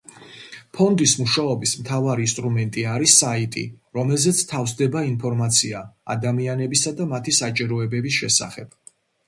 ფონდის 0.77 1.11
მუშაობის 1.17 1.73
მთავარი 1.81 2.25
ინსტრუმენტი 2.29 2.85
არის 2.93 3.19
საიტი, 3.25 3.67
რომელზეც 3.99 4.41
თავსდება 4.55 5.05
ინფორმაცია 5.13 5.85
ადამიანებისა 6.17 6.97
და 7.03 7.11
მათი 7.15 7.39
საჭიროებების 7.45 8.21
შესახებ. 8.21 8.77